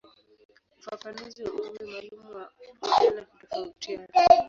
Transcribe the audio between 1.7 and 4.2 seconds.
maalumu wa ujana hutofautiana.